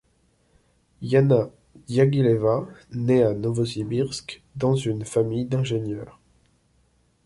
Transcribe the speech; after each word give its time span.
Iana 1.03 1.51
Diaguileva 1.85 2.67
nait 2.91 3.21
à 3.21 3.35
Novossibirskn 3.35 4.41
dans 4.55 4.73
une 4.73 5.05
famille 5.05 5.45
d'ingénieurs. 5.45 6.19